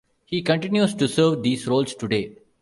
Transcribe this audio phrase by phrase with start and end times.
[0.25, 2.35] He continues to serve these roles today.